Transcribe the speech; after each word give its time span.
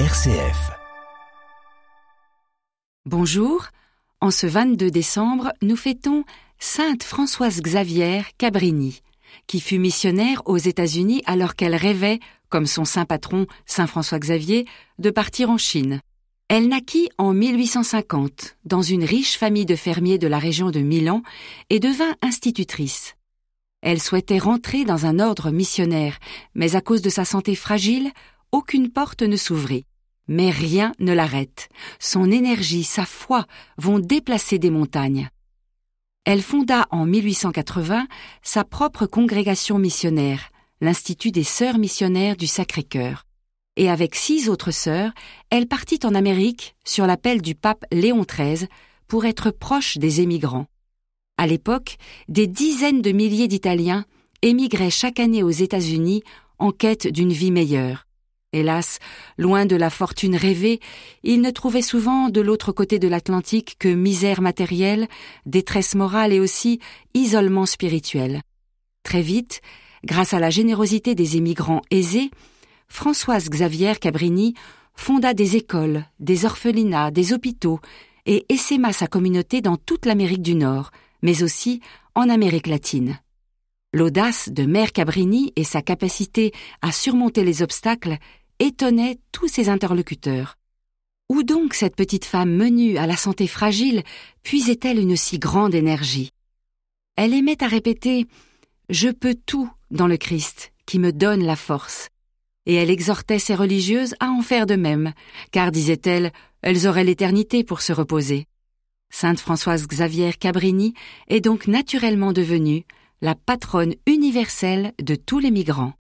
RCF. 0.00 0.72
Bonjour. 3.06 3.66
En 4.20 4.32
ce 4.32 4.48
22 4.48 4.90
décembre, 4.90 5.52
nous 5.62 5.76
fêtons 5.76 6.24
Sainte 6.58 7.04
Françoise 7.04 7.60
Xavier 7.60 8.22
Cabrini, 8.36 9.02
qui 9.46 9.60
fut 9.60 9.78
missionnaire 9.78 10.42
aux 10.46 10.56
États-Unis 10.56 11.22
alors 11.26 11.54
qu'elle 11.54 11.76
rêvait, 11.76 12.18
comme 12.48 12.66
son 12.66 12.84
saint 12.84 13.04
patron 13.04 13.46
Saint 13.66 13.86
François 13.86 14.18
Xavier, 14.18 14.66
de 14.98 15.10
partir 15.10 15.48
en 15.48 15.58
Chine. 15.58 16.00
Elle 16.48 16.66
naquit 16.66 17.08
en 17.16 17.32
1850 17.32 18.56
dans 18.64 18.82
une 18.82 19.04
riche 19.04 19.38
famille 19.38 19.64
de 19.64 19.76
fermiers 19.76 20.18
de 20.18 20.26
la 20.26 20.40
région 20.40 20.72
de 20.72 20.80
Milan 20.80 21.22
et 21.70 21.78
devint 21.78 22.16
institutrice. 22.20 23.14
Elle 23.80 24.02
souhaitait 24.02 24.38
rentrer 24.38 24.84
dans 24.84 25.06
un 25.06 25.20
ordre 25.20 25.52
missionnaire, 25.52 26.18
mais 26.54 26.74
à 26.74 26.80
cause 26.80 27.02
de 27.02 27.10
sa 27.10 27.24
santé 27.26 27.54
fragile, 27.54 28.10
aucune 28.54 28.88
porte 28.88 29.22
ne 29.22 29.36
s'ouvrit. 29.36 29.84
Mais 30.28 30.50
rien 30.50 30.92
ne 31.00 31.12
l'arrête. 31.12 31.68
Son 31.98 32.30
énergie, 32.30 32.84
sa 32.84 33.04
foi 33.04 33.46
vont 33.78 33.98
déplacer 33.98 34.60
des 34.60 34.70
montagnes. 34.70 35.28
Elle 36.24 36.40
fonda 36.40 36.86
en 36.92 37.04
1880 37.04 38.06
sa 38.42 38.62
propre 38.62 39.06
congrégation 39.06 39.78
missionnaire, 39.78 40.50
l'Institut 40.80 41.32
des 41.32 41.42
Sœurs 41.42 41.78
missionnaires 41.78 42.36
du 42.36 42.46
Sacré-Cœur. 42.46 43.24
Et 43.76 43.90
avec 43.90 44.14
six 44.14 44.48
autres 44.48 44.70
sœurs, 44.70 45.10
elle 45.50 45.66
partit 45.66 45.98
en 46.04 46.14
Amérique 46.14 46.76
sur 46.84 47.08
l'appel 47.08 47.42
du 47.42 47.56
pape 47.56 47.84
Léon 47.90 48.22
XIII 48.22 48.68
pour 49.08 49.24
être 49.24 49.50
proche 49.50 49.98
des 49.98 50.20
émigrants. 50.20 50.66
À 51.38 51.48
l'époque, 51.48 51.96
des 52.28 52.46
dizaines 52.46 53.02
de 53.02 53.10
milliers 53.10 53.48
d'Italiens 53.48 54.04
émigraient 54.42 54.90
chaque 54.90 55.18
année 55.18 55.42
aux 55.42 55.50
États-Unis 55.50 56.22
en 56.60 56.70
quête 56.70 57.08
d'une 57.08 57.32
vie 57.32 57.50
meilleure. 57.50 58.06
Hélas, 58.54 59.00
loin 59.36 59.66
de 59.66 59.74
la 59.74 59.90
fortune 59.90 60.36
rêvée, 60.36 60.78
ils 61.24 61.40
ne 61.40 61.50
trouvaient 61.50 61.82
souvent 61.82 62.28
de 62.28 62.40
l'autre 62.40 62.70
côté 62.70 63.00
de 63.00 63.08
l'Atlantique 63.08 63.74
que 63.80 63.88
misère 63.88 64.40
matérielle, 64.40 65.08
détresse 65.44 65.96
morale 65.96 66.32
et 66.32 66.38
aussi 66.38 66.78
isolement 67.14 67.66
spirituel. 67.66 68.42
Très 69.02 69.22
vite, 69.22 69.60
grâce 70.04 70.34
à 70.34 70.38
la 70.38 70.50
générosité 70.50 71.16
des 71.16 71.36
émigrants 71.36 71.82
aisés, 71.90 72.30
Françoise 72.86 73.50
Xavier 73.50 73.94
Cabrini 74.00 74.54
fonda 74.94 75.34
des 75.34 75.56
écoles, 75.56 76.04
des 76.20 76.44
orphelinats, 76.44 77.10
des 77.10 77.32
hôpitaux 77.32 77.80
et 78.24 78.46
essaima 78.48 78.92
sa 78.92 79.08
communauté 79.08 79.62
dans 79.62 79.76
toute 79.76 80.06
l'Amérique 80.06 80.42
du 80.42 80.54
Nord, 80.54 80.92
mais 81.22 81.42
aussi 81.42 81.80
en 82.14 82.28
Amérique 82.28 82.68
latine. 82.68 83.18
L'audace 83.92 84.48
de 84.48 84.64
Mère 84.64 84.92
Cabrini 84.92 85.52
et 85.56 85.64
sa 85.64 85.82
capacité 85.82 86.52
à 86.82 86.90
surmonter 86.90 87.44
les 87.44 87.62
obstacles 87.62 88.18
étonnaient 88.58 89.18
tous 89.32 89.48
ses 89.48 89.68
interlocuteurs. 89.68 90.56
Où 91.28 91.42
donc 91.42 91.74
cette 91.74 91.96
petite 91.96 92.24
femme 92.24 92.54
menue 92.54 92.98
à 92.98 93.06
la 93.06 93.16
santé 93.16 93.46
fragile 93.46 94.02
puisait-elle 94.42 94.98
une 94.98 95.16
si 95.16 95.38
grande 95.38 95.74
énergie? 95.74 96.30
Elle 97.16 97.34
aimait 97.34 97.62
à 97.62 97.68
répéter 97.68 98.26
Je 98.90 99.08
peux 99.08 99.34
tout 99.34 99.70
dans 99.90 100.06
le 100.06 100.16
Christ 100.16 100.72
qui 100.86 100.98
me 100.98 101.12
donne 101.12 101.44
la 101.44 101.56
force. 101.56 102.08
Et 102.66 102.74
elle 102.74 102.90
exhortait 102.90 103.38
ses 103.38 103.54
religieuses 103.54 104.14
à 104.20 104.28
en 104.28 104.42
faire 104.42 104.66
de 104.66 104.76
même, 104.76 105.12
car, 105.50 105.70
disait-elle, 105.70 106.32
elles 106.62 106.86
auraient 106.86 107.04
l'éternité 107.04 107.64
pour 107.64 107.82
se 107.82 107.92
reposer. 107.92 108.46
Sainte 109.10 109.40
Françoise 109.40 109.86
Xavier 109.86 110.32
Cabrini 110.32 110.94
est 111.28 111.40
donc 111.40 111.68
naturellement 111.68 112.32
devenue 112.32 112.84
la 113.20 113.34
patronne 113.34 113.94
universelle 114.06 114.92
de 115.00 115.14
tous 115.14 115.38
les 115.38 115.50
migrants. 115.50 115.94